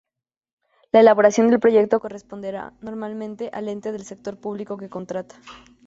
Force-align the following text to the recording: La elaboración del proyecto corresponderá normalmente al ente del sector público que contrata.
La 0.91 1.01
elaboración 1.01 1.49
del 1.49 1.59
proyecto 1.59 1.99
corresponderá 1.99 2.73
normalmente 2.81 3.51
al 3.53 3.69
ente 3.69 3.91
del 3.91 4.03
sector 4.03 4.35
público 4.35 4.75
que 4.75 4.89
contrata. 4.89 5.35